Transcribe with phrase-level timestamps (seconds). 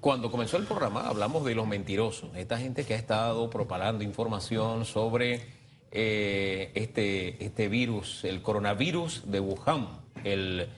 [0.00, 4.86] Cuando comenzó el programa hablamos de los mentirosos, esta gente que ha estado propagando información
[4.86, 5.42] sobre
[5.90, 9.88] eh, este, este virus, el coronavirus de Wuhan,
[10.24, 10.68] el...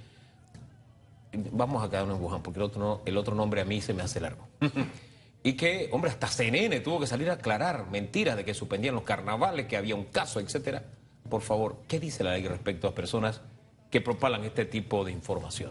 [1.53, 4.03] Vamos a quedarnos en Wuhan porque el otro, el otro nombre a mí se me
[4.03, 4.49] hace largo.
[5.45, 9.05] y que, hombre, hasta CNN tuvo que salir a aclarar mentiras de que suspendían los
[9.05, 10.83] carnavales, que había un caso, etcétera.
[11.31, 13.41] Por favor, ¿qué dice la ley respecto a personas
[13.89, 15.71] que propalan este tipo de información?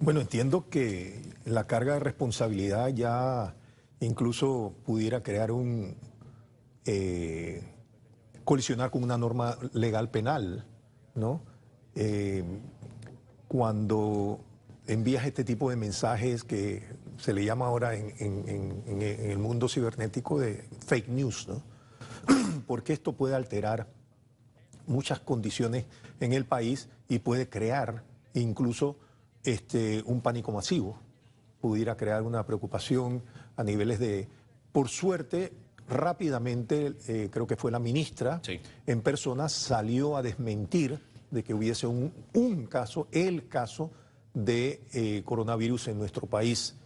[0.00, 3.54] Bueno, entiendo que la carga de responsabilidad ya
[4.00, 5.96] incluso pudiera crear un...
[6.84, 7.62] Eh,
[8.44, 10.66] colisionar con una norma legal penal,
[11.14, 11.40] ¿no?
[11.94, 12.42] Eh,
[13.46, 14.40] cuando
[14.88, 16.82] envías este tipo de mensajes que
[17.18, 21.62] se le llama ahora en, en el mundo cibernético de fake news, ¿no?
[22.66, 23.86] Porque esto puede alterar
[24.86, 25.86] muchas condiciones
[26.20, 28.02] en el país y puede crear
[28.34, 28.96] incluso
[29.44, 30.98] este, un pánico masivo,
[31.62, 33.22] pudiera crear una preocupación
[33.56, 34.28] a niveles de,
[34.72, 35.52] por suerte,
[35.88, 38.42] rápidamente, eh, creo que fue la ministra,
[38.86, 40.98] en persona salió a desmentir
[41.30, 43.92] de que hubiese un, caso, el caso
[44.34, 46.76] de eh, coronavirus en nuestro país.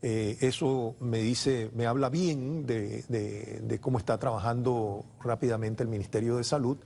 [0.00, 6.36] Eh, eso me dice, me habla bien de, de, cómo está trabajando rápidamente el Ministerio
[6.36, 6.78] de Salud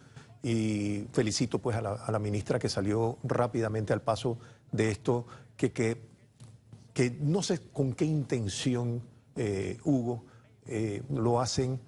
[0.42, 4.38] y felicito pues a la, ministra que salió rápidamente al paso
[4.72, 6.13] de esto, que, que,
[6.94, 9.02] que no sé con qué intención,
[9.36, 10.24] eh, Hugo,
[10.66, 11.80] eh, lo hacen,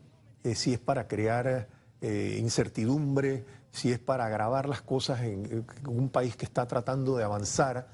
[0.43, 6.37] eh, si es para crear incertidumbre, si es para agravar las cosas en, un país
[6.37, 7.89] que está tratando de avanzar.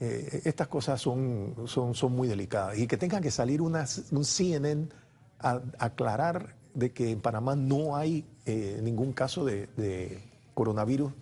[0.00, 2.78] estas cosas son, son, son muy delicadas.
[2.78, 3.76] Y que tengan que salir un
[4.24, 4.88] CNN
[5.38, 8.26] a aclarar de que en Panamá no hay
[8.82, 10.20] ningún caso de,
[10.52, 11.12] coronavirus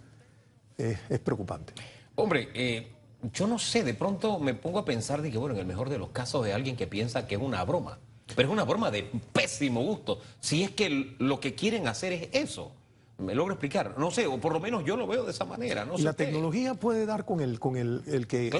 [0.78, 1.74] es preocupante.
[2.14, 2.48] Hombre,
[3.32, 5.88] yo no sé, de pronto me pongo a pensar de que, bueno, en el mejor
[5.88, 7.98] de los casos de alguien que piensa que es una broma,
[8.34, 12.28] pero es una broma de pésimo gusto, si es que lo que quieren hacer es
[12.32, 12.72] eso.
[13.18, 13.94] ¿Me logro explicar?
[13.98, 15.84] No sé, o por lo menos yo lo veo de esa manera.
[15.84, 18.50] No y la tecnología puede dar con el, con el, que,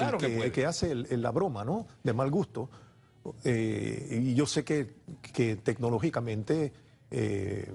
[0.53, 1.85] que, hace la broma, ¿no?
[2.01, 2.69] De mal gusto.
[3.43, 4.95] Eh, y yo sé que,
[5.33, 6.71] que tecnológicamente
[7.11, 7.67] eh,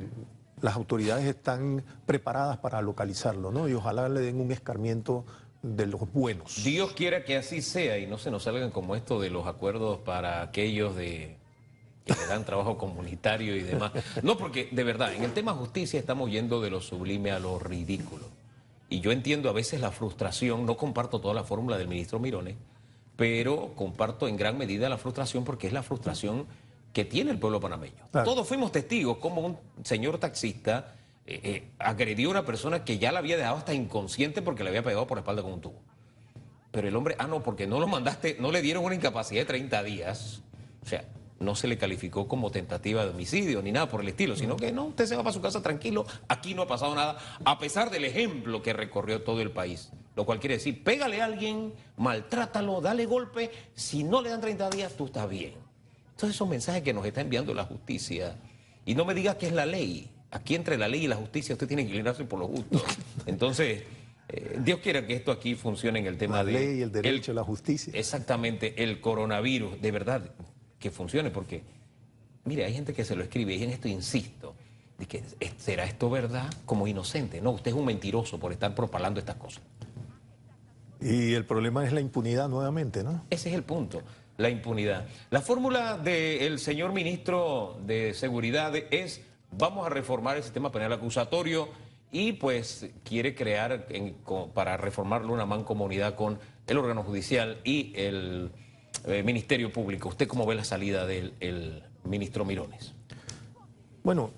[0.60, 3.68] las autoridades están preparadas para localizarlo, ¿no?
[3.68, 5.24] Y ojalá le den un escarmiento
[5.62, 6.62] de los buenos.
[6.64, 9.98] Dios quiera que así sea y no se nos salgan como esto de los acuerdos
[9.98, 11.36] para aquellos de
[12.04, 13.92] que le dan trabajo comunitario y demás.
[14.22, 17.58] No, porque de verdad, en el tema justicia estamos yendo de lo sublime a lo
[17.58, 18.24] ridículo.
[18.88, 22.56] Y yo entiendo a veces la frustración, no comparto toda la fórmula del ministro Mirones,
[23.16, 26.46] pero comparto en gran medida la frustración porque es la frustración
[26.92, 28.08] que tiene el pueblo panameño.
[28.12, 30.94] Todos fuimos testigos como un señor taxista
[31.30, 34.70] eh, eh, agredió a una persona que ya la había dejado hasta inconsciente porque le
[34.70, 35.82] había pegado por la espalda con un tubo.
[36.70, 39.44] Pero el hombre, ah, no, porque no lo mandaste, no le dieron una incapacidad de
[39.44, 40.40] 30 días.
[40.82, 41.04] O sea,
[41.38, 44.72] no se le calificó como tentativa de homicidio ni nada por el estilo, sino que
[44.72, 47.90] no, usted se va para su casa tranquilo, aquí no ha pasado nada, a pesar
[47.90, 49.90] del ejemplo que recorrió todo el país.
[50.16, 54.70] Lo cual quiere decir, pégale a alguien, maltrátalo, dale golpe, si no le dan 30
[54.70, 55.52] días, tú estás bien.
[56.12, 58.38] Entonces esos mensajes que nos está enviando la justicia,
[58.86, 61.54] y no me diga que es la ley, aquí entre la ley y la justicia
[61.54, 62.82] usted tiene que inclinarse por lo justo.
[63.26, 63.82] Entonces,
[64.28, 66.52] eh, Dios quiera que esto aquí funcione en el tema de...
[66.52, 67.92] La ley y el derecho a la justicia.
[67.94, 70.30] Exactamente, el coronavirus, de verdad,
[70.78, 71.62] que funcione, porque,
[72.44, 74.54] mire, hay gente que se lo escribe, y en esto insisto,
[74.98, 75.22] de que
[75.58, 77.40] será esto verdad como inocente.
[77.40, 79.62] No, usted es un mentiroso por estar propalando estas cosas.
[81.00, 83.24] Y el problema es la impunidad nuevamente, ¿no?
[83.30, 84.02] Ese es el punto
[84.38, 85.06] la impunidad.
[85.30, 91.68] La fórmula del señor ministro de Seguridad es vamos a reformar el sistema penal acusatorio
[92.10, 93.86] y pues quiere crear
[94.54, 98.50] para reformarlo una mancomunidad con el órgano judicial y el
[99.04, 100.08] eh, Ministerio Público.
[100.08, 102.94] ¿Usted cómo ve la salida del ministro Mirones?
[104.02, 104.30] Bueno,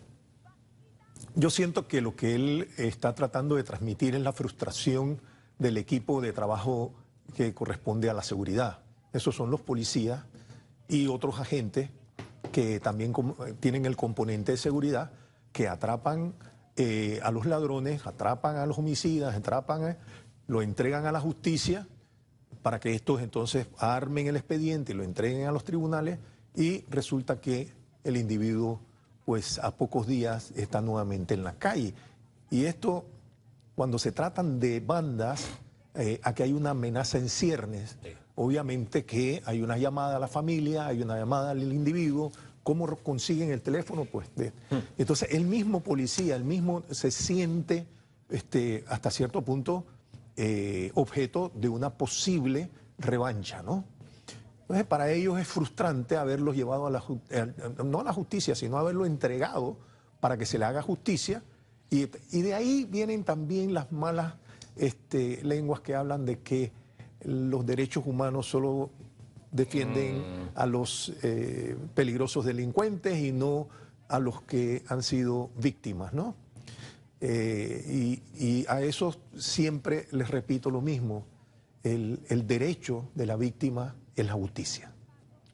[1.37, 5.21] yo siento que lo que él está tratando de transmitir es la frustración
[5.59, 6.93] del equipo de trabajo
[7.37, 8.81] que corresponde a la seguridad
[9.13, 10.25] esos son los policías
[10.89, 11.91] y otros agentes
[12.51, 13.15] que también
[13.61, 15.11] tienen el componente de seguridad,
[15.53, 16.35] que atrapan
[16.77, 19.99] eh, a los ladrones, atrapan a los homicidas, atrapan,
[20.47, 21.87] lo entregan a la justicia
[22.63, 26.19] para que estos entonces armen el expediente y lo entreguen a los tribunales
[26.55, 27.73] y resulta que
[28.05, 28.81] el individuo
[29.25, 31.95] pues a pocos días está nuevamente en la calle.
[32.51, 33.05] Y esto,
[33.75, 35.47] cuando se tratan de bandas,
[35.95, 37.97] eh, aquí hay una amenaza en ciernes
[38.35, 42.33] obviamente que hay una llamada a la familia, hay una llamada al individuo,
[42.63, 44.05] ¿cómo consiguen el teléfono?
[44.05, 44.77] Pues hmm.
[44.99, 47.87] entonces el mismo policía, el mismo se siente
[48.31, 49.85] este, hasta cierto punto
[50.37, 53.85] eh, objeto de una posible revancha, ¿no?
[54.63, 57.53] Entonces, para ellos es frustrante haberlos llevado a la, eh,
[57.85, 59.77] no a la justicia, sino haberlo entregado
[60.21, 61.43] para que se le haga justicia.
[61.91, 64.35] Y, de ahí vienen también las malas
[64.77, 66.71] este, lenguas que hablan de que
[67.25, 68.91] los derechos humanos solo
[69.53, 70.49] defienden mm.
[70.55, 73.69] a los eh, peligrosos delincuentes y no
[74.09, 76.35] a los que han sido víctimas, ¿no?
[77.21, 81.27] Eh, y, a eso siempre les repito lo mismo,
[81.83, 84.93] el, derecho de la víctima es la justicia.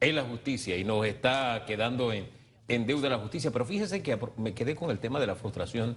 [0.01, 2.29] Es la justicia y nos está quedando en,
[2.87, 5.97] deuda la justicia, pero fíjese que me quedé con el tema de la frustración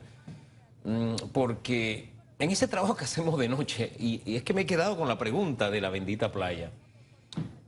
[0.83, 4.97] mm, porque en ese trabajo que hacemos de noche, y, es que me he quedado
[4.97, 6.71] con la pregunta de la bendita playa,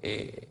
[0.01, 0.47] eh,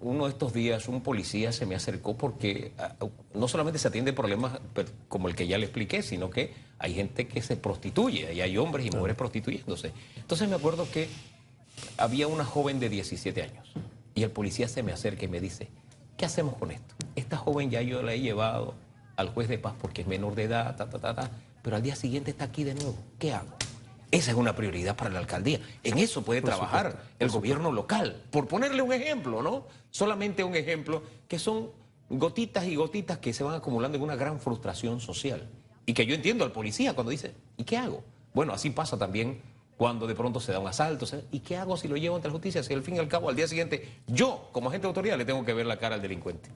[0.00, 2.94] uno de estos días un policía se me acercó porque ah,
[3.32, 4.60] no solamente se atiende problemas
[5.08, 8.56] como el que ya le expliqué, sino que hay gente que se prostituye y hay
[8.56, 9.92] hombres y mujeres prostituyéndose.
[10.16, 11.08] Entonces me acuerdo que
[11.96, 13.72] había una joven de 17 años
[14.14, 15.68] y el policía se me acerca y me dice,
[16.16, 16.94] ¿qué hacemos con esto?
[17.16, 18.74] Esta joven ya yo la he llevado
[19.16, 21.30] al juez de paz porque es menor de edad, ta, ta, ta, ta,
[21.64, 22.94] pero al día siguiente está aquí de nuevo.
[23.18, 23.48] ¿Qué hago?
[24.10, 25.60] Esa es una prioridad para la alcaldía.
[25.82, 28.22] En eso puede trabajar el gobierno local.
[28.30, 29.66] Por ponerle un ejemplo, ¿no?
[29.90, 31.70] Solamente un ejemplo, que son
[32.10, 35.48] gotitas y gotitas que se van acumulando en una gran frustración social.
[35.86, 38.04] Y que yo entiendo al policía cuando dice, ¿y qué hago?
[38.34, 39.40] Bueno, así pasa también
[39.76, 41.06] cuando de pronto se da un asalto.
[41.32, 42.62] ¿Y qué hago si lo llevo ante la justicia?
[42.62, 45.24] Si al fin y al cabo, al día siguiente, yo, como agente de autoridad, le
[45.24, 46.50] tengo que ver la cara al delincuente.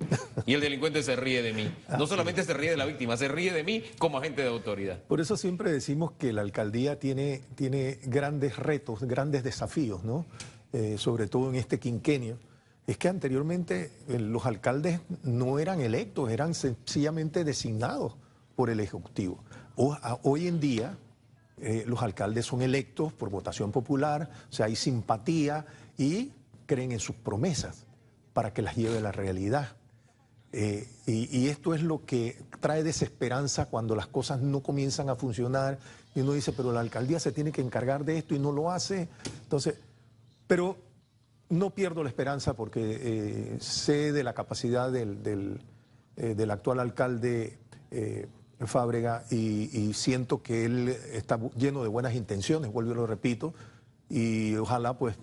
[0.46, 1.70] Y el delincuente se ríe de mí.
[1.98, 5.02] No solamente se ríe de la víctima, se ríe de mí como agente de autoridad.
[5.02, 10.24] Por eso siempre decimos que la alcaldía tiene, tiene grandes retos, grandes desafíos, ¿no?
[10.72, 12.38] Eh, sobre todo en este quinquenio.
[12.86, 18.14] Es que anteriormente eh, los alcaldes no eran electos, eran sencillamente designados
[18.54, 19.42] por el Ejecutivo.
[19.76, 20.96] hoy en día
[21.60, 25.66] eh, los alcaldes son electos por votación popular, o sea, hay simpatía
[25.96, 26.32] y
[26.66, 27.86] creen en sus promesas
[28.32, 29.76] para que las lleve a la realidad.
[30.52, 35.78] Eh, y, esto es lo que trae desesperanza cuando las cosas no comienzan a funcionar
[36.14, 38.70] y uno dice, pero la alcaldía se tiene que encargar de esto y no lo
[38.70, 39.08] hace.
[39.42, 39.74] Entonces,
[40.46, 40.78] pero
[41.50, 47.58] no pierdo la esperanza porque eh, sé de la capacidad del, del actual alcalde
[48.66, 53.54] Fábrega y, siento que él está lleno de buenas intenciones, vuelvo y lo repito,
[54.10, 55.16] y ojalá pues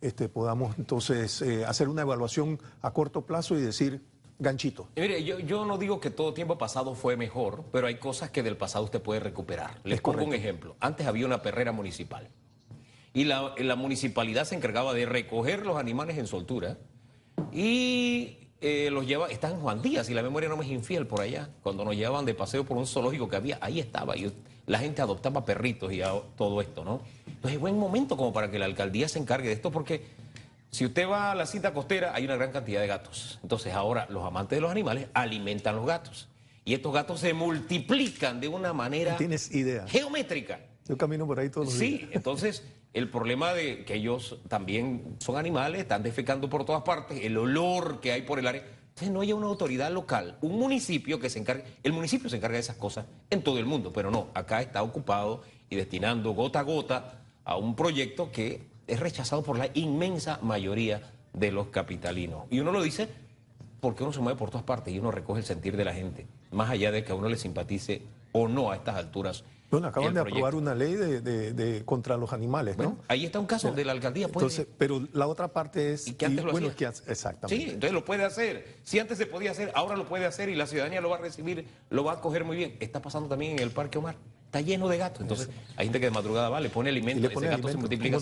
[0.00, 4.02] este, podamos entonces eh, hacer una evaluación a corto plazo y decir
[4.38, 4.88] ganchito.
[4.94, 8.44] mire, yo, yo, no digo que todo tiempo pasado fue mejor, pero hay cosas que
[8.44, 9.80] del pasado usted puede recuperar.
[9.82, 10.76] Les pongo un ejemplo.
[10.78, 12.28] Antes había una perrera municipal
[13.12, 16.78] y la, la municipalidad se encargaba de recoger los animales en soltura
[17.52, 21.06] y eh, los lleva, está en Juan Díaz, y la memoria no me es infiel
[21.06, 24.32] por allá, cuando nos llevaban de paseo por un zoológico que había, ahí estaba, y
[24.66, 26.00] la gente adoptaba perritos y
[26.36, 27.00] todo esto, ¿no?
[27.26, 30.02] Entonces es buen momento como para que la alcaldía se encargue de esto, porque
[30.70, 33.38] si usted va a la cinta costera, hay una gran cantidad de gatos.
[33.42, 36.28] Entonces ahora los amantes de los animales alimentan los gatos.
[36.64, 39.16] Y estos gatos se multiplican de una manera...
[39.16, 39.86] tienes idea.
[39.88, 40.60] Geométrica.
[40.86, 42.00] Yo camino por ahí todos los días.
[42.00, 42.62] Sí, entonces
[42.98, 48.00] el problema de que ellos también son animales, están defecando por todas partes, el olor
[48.00, 48.62] que hay por el área.
[48.88, 52.54] Entonces no hay una autoridad local, un municipio que se encargue, el municipio se encarga
[52.54, 56.60] de esas cosas en todo el mundo, pero no, acá está ocupado y destinando gota
[56.60, 62.46] a gota a un proyecto que es rechazado por la inmensa mayoría de los capitalinos.
[62.50, 63.08] Y uno lo dice
[63.80, 66.26] porque uno se mueve por todas partes y uno recoge el sentir de la gente,
[66.50, 68.02] más allá de que a uno le simpatice
[68.32, 72.78] o no a estas alturas bueno, acaban de aprobar una ley de, contra los animales,
[72.78, 72.98] ¿no?
[73.08, 74.28] ahí está un caso de la alcaldía.
[74.28, 74.46] Puede...
[74.46, 76.08] Entonces, pero la otra parte es...
[76.08, 76.88] Y que antes lo bueno, hacía.
[77.06, 77.64] exactamente.
[77.64, 78.78] Sí, entonces lo puede hacer.
[78.82, 81.20] Si antes se podía hacer, ahora lo puede hacer y la ciudadanía lo va a
[81.20, 82.76] recibir, lo va a coger muy bien.
[82.80, 84.16] Está pasando también en el Parque Omar.
[84.46, 85.20] Está lleno de gatos.
[85.20, 88.16] Entonces, hay gente que de madrugada va, le pone alimento, ese gato se multiplica.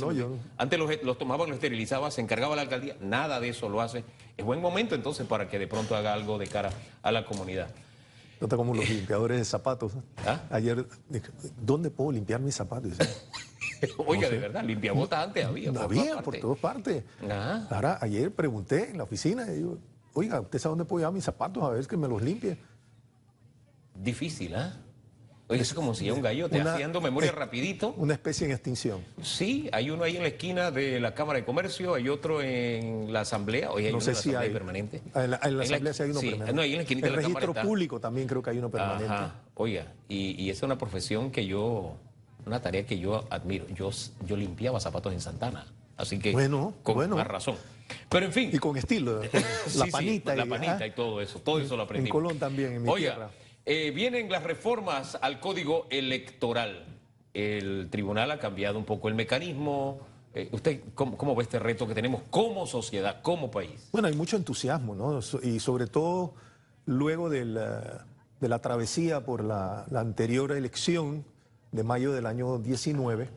[0.59, 2.97] Antes los, los tomaban, los esterinizaba, se encargaba la alcaldía.
[3.01, 4.03] Nada de eso lo hace.
[4.37, 6.71] Es buen momento entonces para que de pronto haga algo de cara
[7.03, 7.69] a la comunidad.
[8.41, 9.93] No está como los limpiadores de zapatos.
[10.27, 10.43] ¿Ah?
[10.51, 10.87] Ayer,
[11.61, 12.93] ¿dónde puedo limpiar mis zapatos?
[13.99, 15.71] Oiga, de verdad, limpiabotas antes había.
[15.71, 17.05] No había, por todas partes.
[17.71, 19.79] Ahora, ayer pregunté en la oficina, y digo,
[20.15, 22.57] oiga, ¿usted sabe dónde puedo llevar mis zapatos a ver que me los limpie?
[23.95, 24.75] Difícil, ¿ah?
[25.49, 27.95] Oye, es como si un gallo te haciendo memoria rapidito.
[27.97, 29.05] Una especie en extinción.
[29.23, 33.13] Sí, hay uno ahí en la esquina de la Cámara de Comercio, hay otro en
[33.13, 34.51] la Asamblea, hoy hay no sé si hay.
[34.51, 35.03] permanente.
[35.15, 36.53] Ah, en la, Asamblea sí hay uno permanente.
[36.53, 39.13] No, ahí en la esquina el registro público también creo que hay uno permanente.
[39.13, 39.35] Ajá.
[39.55, 41.97] Oiga, y, y esa es una profesión que yo,
[42.45, 43.67] una tarea que yo admiro.
[43.69, 43.91] Yo,
[44.27, 45.67] yo limpiaba zapatos en Santana.
[45.97, 47.17] Así que, bueno, con bueno.
[47.17, 47.57] más razón.
[48.09, 48.51] Pero en fin.
[48.53, 49.23] Y con estilo,
[49.77, 50.35] la panita.
[50.35, 52.09] la panita y todo eso, todo eso lo aprendí.
[52.09, 53.31] En Colón también, en mi Oiga, tierra.
[53.67, 56.87] Eh, vienen las reformas al código electoral.
[57.35, 60.01] El tribunal ha cambiado un poco el mecanismo,
[60.37, 63.89] Eh, ¿Usted cómo, ve este reto que tenemos como sociedad, como país?
[63.91, 65.21] Bueno, hay mucho entusiasmo, ¿no?
[65.43, 66.35] Y sobre todo
[66.85, 71.25] luego de la, travesía por la, anterior elección
[71.73, 73.31] de mayo del año 19,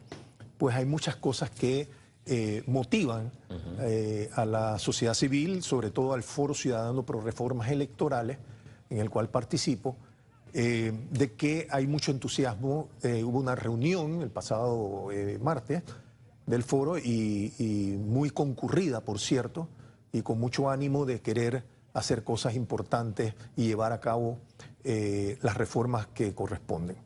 [0.58, 1.88] pues hay muchas cosas que
[2.26, 3.32] eh, motivan
[3.80, 8.40] eh, a la sociedad civil, sobre todo al Foro Ciudadano por Reformas Electorales,
[8.90, 9.96] en el cual participo,
[10.54, 12.90] de que hay mucho entusiasmo.
[13.04, 15.08] hubo una reunión el pasado
[15.42, 15.84] martes
[16.50, 19.70] del foro y, muy concurrida, por cierto,
[20.12, 21.64] y con mucho ánimo de querer
[21.94, 24.40] hacer cosas importantes y llevar a cabo
[24.84, 26.98] eh, las reformas que corresponden.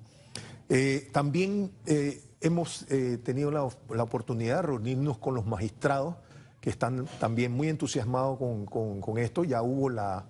[0.70, 2.86] Eh, también eh, hemos
[3.24, 6.16] tenido la, oportunidad de reunirnos con los magistrados
[6.62, 9.44] que están también muy entusiasmados con, esto.
[9.44, 10.26] Ya hubo la,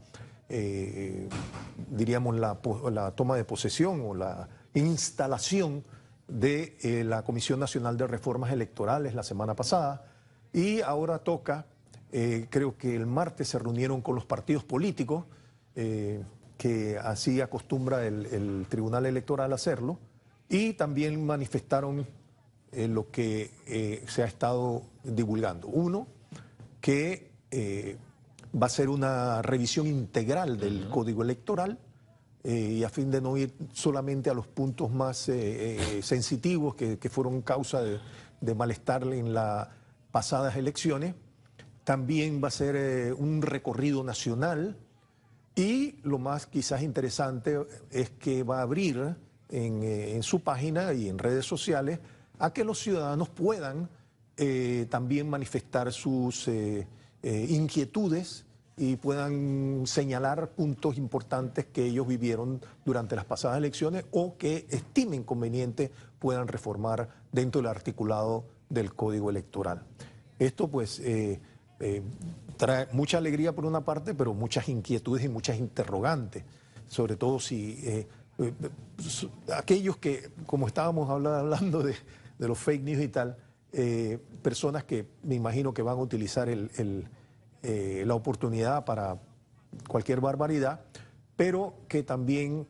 [0.49, 2.59] diríamos, la,
[2.91, 5.83] la toma de posesión o la instalación
[6.27, 10.05] de eh, la Comisión Nacional de Reformas Electorales la semana pasada
[10.51, 11.65] y ahora toca,
[12.11, 15.25] eh, creo que el martes se reunieron con los partidos políticos,
[15.75, 16.23] eh,
[16.57, 19.97] que así acostumbra el, Tribunal Electoral hacerlo,
[20.47, 22.05] y también manifestaron
[22.71, 25.67] lo que se ha estado divulgando.
[25.67, 26.07] Uno,
[26.79, 27.31] que
[28.61, 31.79] va a ser una revisión integral del Código Electoral,
[32.45, 36.75] eh, y a fin de no ir solamente a los puntos más eh, eh, sensitivos
[36.75, 39.69] que, fueron causa de, malestar en las
[40.11, 41.15] pasadas elecciones.
[41.85, 44.77] También va a ser un recorrido nacional
[45.55, 47.57] y lo más quizás interesante
[47.91, 49.15] es que va a abrir
[49.49, 51.99] en, su página y en redes sociales
[52.39, 53.89] a que los ciudadanos puedan
[54.89, 56.49] también manifestar sus
[57.23, 64.65] inquietudes y puedan señalar puntos importantes que ellos vivieron durante las pasadas elecciones o que
[64.69, 69.83] estimen conveniente puedan reformar dentro del articulado del Código Electoral.
[70.39, 71.39] Esto pues eh,
[71.79, 72.01] eh,
[72.57, 76.43] trae mucha alegría por una parte, pero muchas inquietudes y muchas interrogantes,
[76.87, 78.07] sobre todo si eh,
[79.55, 81.95] aquellos que, como estábamos hablando de,
[82.39, 83.37] los fake news y tal,
[84.41, 86.69] personas que me imagino que van a utilizar el
[87.65, 89.17] eh, la oportunidad para
[89.87, 90.81] cualquier barbaridad,
[91.37, 92.67] pero que también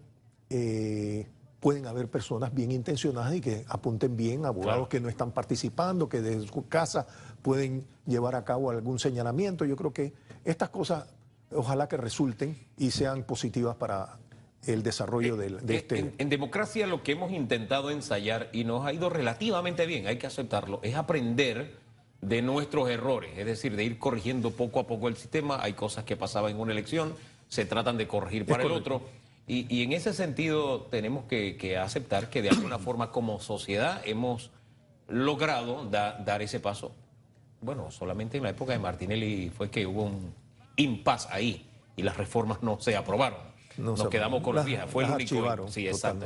[0.52, 1.28] eh,
[1.60, 6.22] pueden haber personas bien intencionadas y que apunten bien, abogados que no están participando, que
[6.22, 7.08] desde su casa
[7.42, 9.66] pueden llevar a cabo algún señalamiento.
[9.66, 10.14] Yo creo que
[10.46, 11.08] estas cosas
[11.52, 14.20] ojalá que resulten y sean positivas para
[14.66, 16.14] el desarrollo de, de este...
[16.18, 20.28] en, democracia lo que hemos intentado ensayar y nos ha ido relativamente bien, hay que
[20.28, 21.84] aceptarlo, es aprender
[22.28, 25.62] de nuestros errores, es decir, de ir corrigiendo poco a poco el sistema.
[25.62, 27.14] Hay cosas que pasaban en una elección,
[27.48, 29.02] se tratan de corregir para el otro.
[29.46, 34.52] Y, en ese sentido tenemos que, aceptar que de alguna forma como sociedad hemos
[35.08, 36.96] logrado dar ese paso.
[37.62, 40.34] Bueno, solamente en la época de Martinelli fue que hubo un
[40.76, 43.53] impas ahí y las reformas no se aprobaron.
[43.78, 44.90] Nos quedamos con las viejas.
[44.90, 45.68] Fue el único.
[45.70, 46.26] Sí, exacto.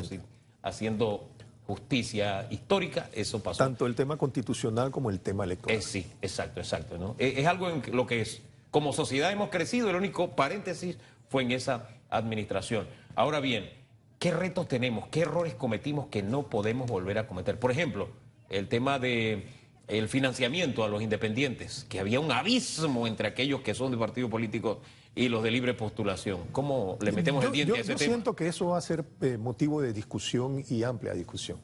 [0.62, 1.30] haciendo
[1.68, 3.58] justicia histórica, eso pasó.
[3.58, 5.77] Tanto el tema constitucional como el tema electoral.
[5.77, 6.98] Eh, sí, exacto, exacto.
[6.98, 7.16] ¿no?
[7.20, 10.98] Es, algo en lo que es, como sociedad hemos crecido, el único paréntesis
[11.30, 12.88] fue en esa administración.
[13.16, 13.70] Ahora bien,
[14.18, 15.10] ¿qué retos tenemos?
[15.10, 17.60] ¿Qué errores cometimos que no podemos volver a cometer?
[17.60, 18.08] Por ejemplo,
[18.50, 19.48] el tema de
[19.88, 24.30] el financiamiento a los independientes, que había un abismo entre aquellos que son de partido
[24.30, 24.82] político
[25.18, 26.42] y los de libre postulación.
[26.52, 28.00] ¿Cómo le metemos el diente a ese tema?
[28.00, 31.58] Yo siento que eso va a ser eh, motivo de discusión y amplia discusión.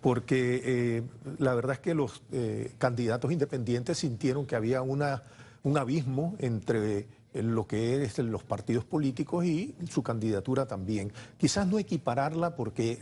[0.00, 1.02] Porque eh,
[1.38, 5.24] la verdad es que los eh, candidatos independientes sintieron que había una,
[5.62, 11.12] un abismo entre lo que es los partidos políticos y su candidatura también.
[11.36, 12.98] Quizás no equipararla porque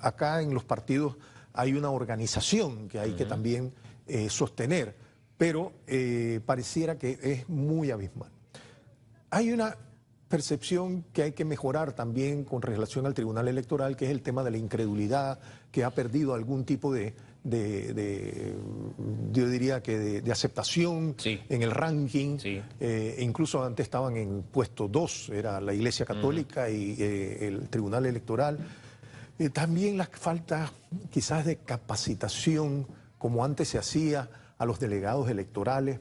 [0.00, 1.16] acá en los partidos
[1.54, 3.72] hay una organización que hay que también
[4.28, 4.94] sostener,
[5.38, 5.72] pero
[6.44, 8.30] pareciera que es muy abismal.
[9.30, 9.76] Hay una
[10.28, 14.44] percepción que hay que mejorar también con relación al Tribunal Electoral, que es el tema
[14.44, 15.40] de la incredulidad,
[15.72, 17.14] que ha perdido algún tipo de,
[19.32, 22.38] yo diría que de, aceptación en el ranking.
[22.78, 28.06] Eh, incluso antes estaban en puesto dos, era la Iglesia Católica y eh, el Tribunal
[28.06, 28.58] Electoral.
[29.38, 30.72] Eh, también la falta
[31.10, 32.86] quizás de capacitación,
[33.18, 35.98] como antes se hacía a los delegados electorales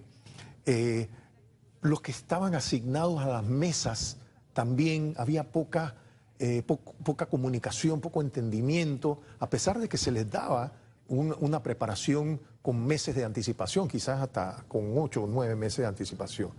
[1.81, 4.17] los que estaban asignados a las mesas
[4.53, 5.95] también había poca,
[6.39, 10.74] eh, poca comunicación, poco entendimiento, a pesar de que se les daba
[11.07, 16.51] una preparación con meses de anticipación, quizás hasta con ocho o nueve meses de anticipación.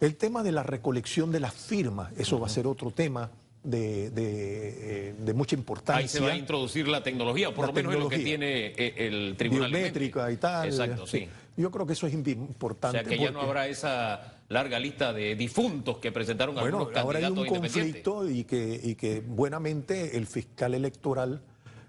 [0.00, 3.30] El tema de la recolección de las firmas, eso va a ser otro tema
[3.62, 6.02] de, de, eh, de mucha importancia.
[6.02, 8.68] Ahí se va a introducir la tecnología, por La lo menos es lo que tiene
[8.68, 9.70] eh, el tribunal.
[9.70, 10.66] biométrica y tal.
[10.68, 11.28] Exacto, sí.
[11.56, 12.98] Yo creo que eso es impi- O importante.
[12.98, 17.18] sea que ya no habrá esa larga lista de difuntos que presentaron Bueno, algunos ahora
[17.18, 21.42] hay candidatos un conflicto y que, y que buenamente el fiscal electoral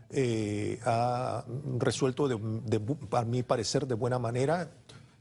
[0.10, 1.46] eh, ha
[1.78, 4.70] resuelto, de, de a mi parecer, de buena manera,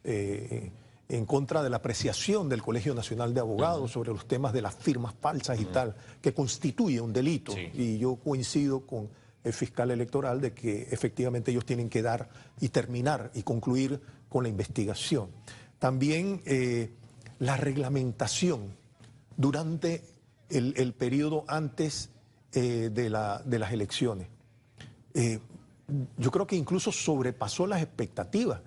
[0.05, 0.71] eh,
[1.09, 4.75] en contra de la apreciación del Colegio Nacional de Abogados sobre los temas de las
[4.75, 7.53] firmas falsas y tal, que constituye un delito.
[7.53, 7.71] Sí.
[7.75, 9.09] Y yo coincido con
[9.43, 12.29] el fiscal electoral de que efectivamente ellos tienen que dar
[12.61, 15.29] y terminar y concluir con la investigación.
[15.79, 16.95] También eh,
[17.39, 18.75] la reglamentación
[19.37, 20.03] durante
[20.49, 22.09] el, periodo antes
[22.53, 24.29] eh, de las elecciones.
[25.13, 25.39] Eh,
[26.17, 28.61] yo creo que incluso sobrepasó las expectativas.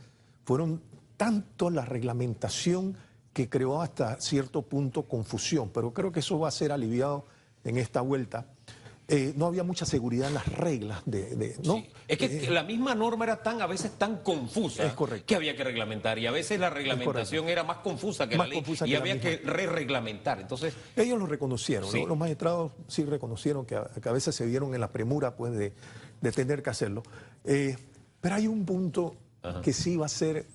[0.45, 0.81] Fueron
[1.17, 2.95] tanto la reglamentación
[3.31, 7.25] que creó hasta cierto punto confusión, pero creo que eso va a ser aliviado
[7.63, 8.45] en esta vuelta.
[9.09, 11.75] Eh, no había mucha seguridad en las reglas de, de- ¿no?
[11.75, 11.89] Sí.
[12.07, 15.25] Es que Eh, la misma norma era tan, a veces tan confusa Es correcto.
[15.27, 16.17] que había que reglamentar.
[16.19, 19.19] Y a veces la reglamentación era más confusa que Más la ley y que había
[19.19, 20.39] que re-reglamentar.
[20.39, 21.99] Entonces, Ellos lo reconocieron, Sí.
[22.01, 22.07] ¿no?
[22.07, 25.51] los magistrados sí reconocieron que a, que a veces se vieron en la premura pues,
[25.53, 25.73] de,
[26.21, 27.03] de tener que hacerlo.
[27.43, 27.75] Eh,
[28.21, 29.17] pero hay un punto
[29.61, 30.47] que sí va a ser,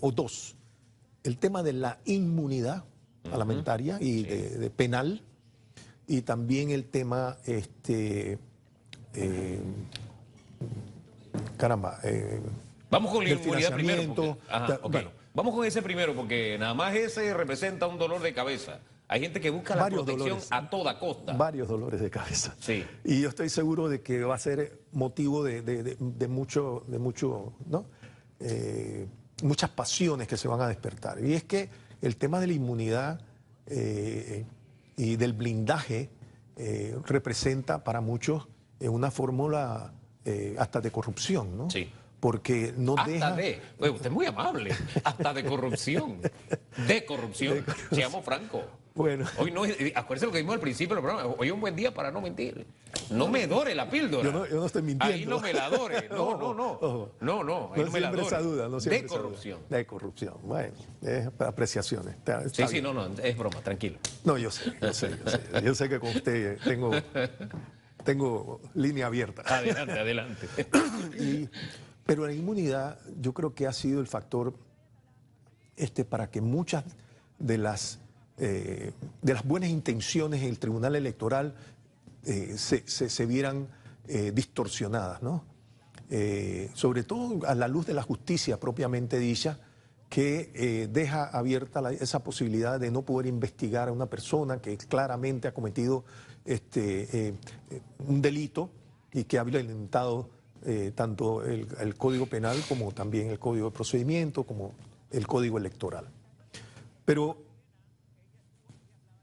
[0.00, 0.56] o dos,
[1.24, 2.84] el tema de la inmunidad
[3.22, 5.22] parlamentaria y de, de penal,
[6.06, 8.38] y también el tema, este,
[9.14, 9.60] eh,
[11.56, 12.40] caramba, eh,
[12.90, 14.14] vamos con la inmunidad primero.
[14.14, 14.92] porque- Ajá, ta- ok.
[14.92, 15.10] bueno.
[15.34, 18.80] Vamos con ese primero, porque nada más ese representa un dolor de cabeza.
[19.08, 20.48] Hay gente que busca la protección dolores.
[20.50, 21.32] a toda costa.
[21.34, 22.54] varios dolores de cabeza.
[22.60, 22.84] Sí.
[23.04, 26.84] Y yo estoy seguro de que va a ser motivo de, de- de- de mucho,
[26.86, 27.86] de mucho, ¿no?
[28.40, 29.06] Eh,
[29.42, 31.22] muchas pasiones que se van a despertar.
[31.24, 31.70] Y es que
[32.02, 33.20] el tema de la inmunidad
[33.66, 34.44] eh,
[34.96, 36.10] y del blindaje
[36.56, 39.94] eh, representa para muchos eh, una fórmula
[40.24, 41.70] eh, hasta de corrupción, ¿no?
[41.70, 41.90] Sí.
[42.20, 43.32] Porque no Hasta deja.
[43.32, 44.72] de, usted es muy amable,
[45.02, 46.20] hasta de corrupción.
[46.86, 47.64] De corrupción.
[47.90, 48.62] Seamos francos.
[48.94, 49.24] Bueno.
[49.38, 51.34] Hoy no, es- acuérdese lo que vimos al principio del programa.
[51.38, 52.66] Hoy es un buen día para no mentir.
[53.10, 54.22] No me dore la píldora.
[54.24, 55.14] Yo no- yo no estoy mintiendo.
[55.16, 56.08] Ahí no me la dore.
[56.10, 56.72] No, no, no.
[56.72, 57.12] Ojo.
[57.20, 57.70] No, no.
[57.72, 58.26] Ahí No no, me la dore.
[58.26, 59.22] esa duda, no siempre De esa duda.
[59.24, 59.60] corrupción.
[59.70, 60.34] De corrupción.
[60.42, 62.14] Bueno, es apreciaciones.
[62.16, 62.84] Está- Sí, está sí, bien.
[62.84, 63.98] no, no, es broma, tranquilo.
[64.24, 65.40] No, yo sé, yo sé, yo sé.
[65.64, 66.90] Yo sé que con usted tengo,
[68.04, 69.42] tengo línea abierta.
[69.46, 70.48] Adelante, adelante.
[71.18, 71.48] Y-
[72.04, 74.52] pero la inmunidad yo creo que ha sido el factor
[75.76, 76.84] este, para que muchas
[77.38, 78.00] de las,
[78.38, 81.54] eh, de las buenas intenciones en el Tribunal Electoral
[82.24, 83.68] eh, se, se- vieran
[84.08, 85.44] eh, distorsionadas, ¿no?
[86.74, 89.58] Sobre todo a la luz de la justicia propiamente dicha,
[90.10, 95.54] que deja abierta esa posibilidad de no poder investigar a una persona que claramente ha
[95.54, 96.04] cometido
[96.44, 97.34] este,
[98.06, 98.68] un delito
[99.10, 100.28] y que ha violentado
[100.94, 104.72] tanto el, el Código Penal como también el Código de Procedimiento, como
[105.10, 106.08] el Código Electoral.
[107.06, 107.38] Pero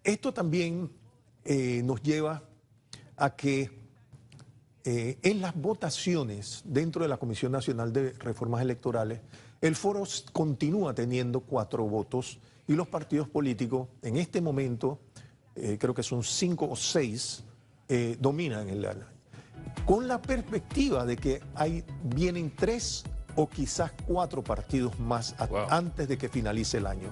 [0.04, 0.92] esto también
[1.46, 2.44] eh, nos lleva
[3.18, 3.70] a que
[4.86, 9.20] eh, en las votaciones dentro de la Comisión Nacional de Reformas Electorales,
[9.62, 15.00] el foro continúa teniendo cuatro votos y los partidos políticos en este momento,
[15.56, 17.44] eh, creo que son cinco o seis,
[17.90, 18.88] eh, dominan el
[19.86, 23.04] con la perspectiva de que hay, vienen tres
[23.36, 27.12] o quizás cuatro partidos más a- antes de que finalice el año.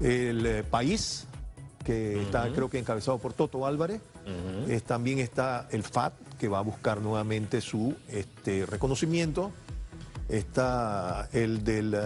[0.00, 1.27] El país,
[1.88, 4.02] que está creo que encabezado por Toto Álvarez,
[4.86, 9.52] también está el FAT, que va a buscar nuevamente su este, reconocimiento.
[10.28, 12.00] Está el del eh,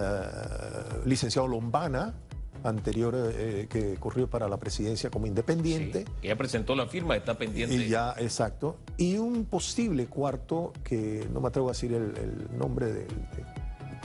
[1.05, 2.15] licenciado Lombana,
[2.63, 6.05] anterior eh, que corrió para la presidencia como independiente.
[6.07, 7.75] Sí, que ya presentó la firma, está pendiente.
[7.75, 8.77] Y ya, exacto.
[8.97, 13.62] Y un posible cuarto, que no me atrevo a decir el, el nombre de, de-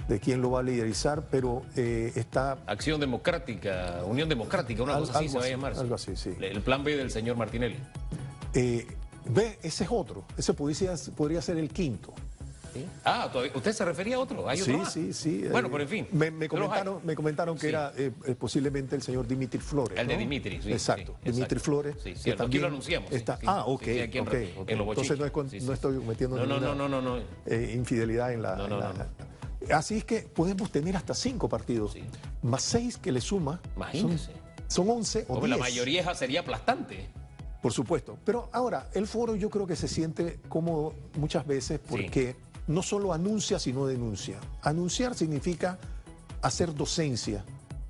[0.08, 2.58] de quién lo va a liderizar, pero eh, está...
[2.66, 5.74] Acción Democrática, Unión Democrática, una Al- cosa así algo se va a llamar.
[5.78, 6.34] algo así, sí.
[6.40, 7.78] El plan B del señor Martinelli.
[8.54, 8.88] eh,
[9.30, 10.24] ve, ese es otro.
[10.38, 12.14] Ese podría, podría ser el quinto.
[13.04, 14.48] Ah, todavía- ¿usted se refería a otro?
[14.48, 14.94] ¿Hay otro Sí, más?
[14.94, 15.46] sí, sí.
[15.52, 16.08] Bueno, eh, pero en fin.
[16.12, 17.68] Me, comentaron, me comentaron que Sí.
[17.70, 19.98] era eh, eh, posiblemente el señor Dimitri Flores.
[19.98, 20.16] El de.
[20.16, 21.64] Dimitri, sí, Exacto, sí, Dimitri exacto.
[21.64, 21.96] Flores.
[22.04, 24.24] Sí, que cierto, aquí lo anunciamos, sí, está- sí, ah, sí, ok, sí, aquí en
[24.28, 24.70] ok, Re- ok.
[24.70, 25.64] en Los Entonces no, es con- Bochiques.
[25.64, 25.76] Sí, no sí.
[25.76, 27.24] estoy metiendo No, no, ninguna no, no, no, no.
[27.48, 29.06] eh, infidelidad en la, No, no, en la- no,
[29.74, 32.04] Así es que podemos tener hasta cinco partidos, Sí.
[32.42, 33.60] más seis que le suma.
[33.76, 34.32] Imagínese.
[34.68, 35.60] Son, son 11 o la 10.
[35.60, 37.10] mayoría sería aplastante.
[37.62, 38.18] Por supuesto.
[38.24, 42.36] Pero ahora, el foro yo creo que se siente cómodo muchas veces porque
[42.68, 44.40] no solo anuncia, sino denuncia.
[44.62, 45.80] Anunciar significa
[46.42, 47.44] hacer docencia,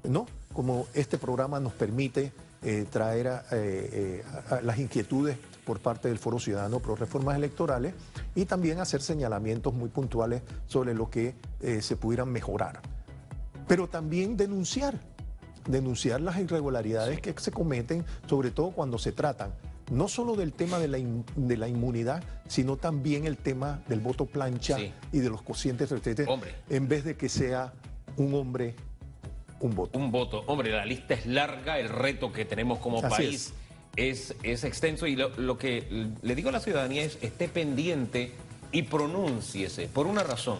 [0.03, 0.25] ¿no?
[0.53, 2.31] Como este programa nos permite
[2.63, 7.35] eh, traer a, eh, a- a las inquietudes por parte del Foro Ciudadano pro reformas
[7.35, 7.93] electorales
[8.35, 12.79] y también hacer señalamientos muy puntuales sobre lo que eh, se pudieran mejorar.
[13.67, 14.97] Pero también denunciar,
[15.67, 19.51] denunciar las irregularidades que se cometen, sobre todo cuando se tratan
[19.91, 23.99] no solo del tema de la, in- de la inmunidad, sino también el tema del
[24.01, 24.91] voto plancha Sí.
[25.13, 25.89] y de los cocientes,
[26.27, 26.55] Hombre.
[26.69, 27.73] en vez de que sea
[28.17, 28.75] un hombre,
[29.61, 29.97] un voto.
[29.97, 30.43] Un voto.
[30.47, 33.53] Hombre, la lista es larga, el reto que tenemos como Así país es.
[33.97, 38.31] Es, extenso y lo, lo que le digo a la ciudadanía es esté pendiente
[38.71, 40.59] y pronúnciese por una razón.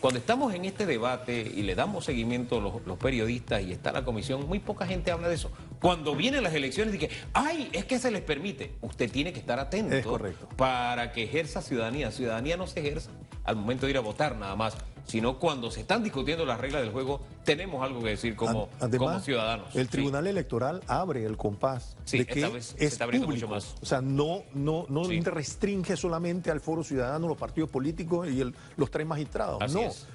[0.00, 4.04] Cuando estamos en este debate y le damos seguimiento los, los periodistas y está la
[4.04, 5.52] comisión, muy poca gente habla de eso.
[5.80, 8.72] Cuando vienen las elecciones, dije, ay, es que se les permite.
[8.80, 10.48] Usted tiene que estar atento Es correcto.
[10.56, 12.10] para que ejerza ciudadanía.
[12.10, 13.10] Ciudadanía no se ejerza
[13.44, 14.74] al momento de ir a votar nada más,
[15.04, 18.84] sino cuando se están discutiendo las reglas del juego, tenemos algo que decir como, Ad-
[18.84, 19.74] Además, como ciudadanos.
[19.74, 19.90] El Sí.
[19.92, 23.48] Tribunal Electoral abre el compás Sí, de esta que vez se es está abriendo público.
[23.48, 23.74] mucho más.
[23.82, 25.20] O sea, no, no, no Sí.
[25.22, 29.60] restringe solamente al foro ciudadano, los partidos políticos y el- los tres magistrados.
[29.60, 29.80] Así no.
[29.82, 30.06] es.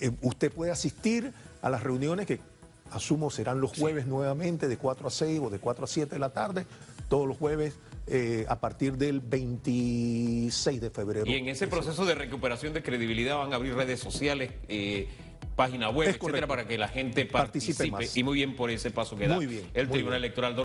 [0.00, 2.40] Eh, usted puede asistir a las reuniones que
[2.92, 6.18] asumo serán los jueves nuevamente de 4 a 6 o de 4 a 7 de
[6.18, 6.66] la tarde,
[7.10, 7.74] todos los jueves
[8.10, 11.26] eh, a partir del 26 de febrero.
[11.26, 15.08] Y en ese proceso de recuperación de credibilidad van a abrir redes sociales, eh,
[15.54, 17.90] página web, etcétera, para que la gente Participe participe.
[17.90, 18.16] más.
[18.16, 20.18] Y muy bien por ese paso que da bien, el Tribunal.
[20.18, 20.64] Electoral.